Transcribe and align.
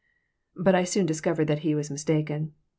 But 0.55 0.73
I 0.73 0.83
soon 0.83 1.05
discovered 1.05 1.45
that 1.45 1.59
he 1.59 1.75
was 1.75 1.91
mistaken. 1.91 2.53